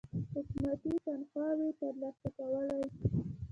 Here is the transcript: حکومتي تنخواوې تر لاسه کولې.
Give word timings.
حکومتي 0.33 0.91
تنخواوې 1.05 1.69
تر 1.79 1.93
لاسه 2.01 2.27
کولې. 2.37 2.81